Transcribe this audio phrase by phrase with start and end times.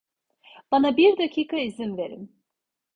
[0.71, 2.35] Bana bir dakika izin verin.